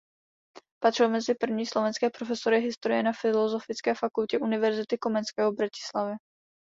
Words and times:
Patřil 0.83 1.09
mezi 1.09 1.35
první 1.35 1.65
slovenské 1.65 2.09
profesory 2.09 2.59
historie 2.61 3.03
na 3.03 3.11
Filozofické 3.13 3.95
fakultě 3.95 4.39
Univerzity 4.39 4.97
Komenského 4.97 5.51
v 5.51 5.55
Bratislavě. 5.55 6.15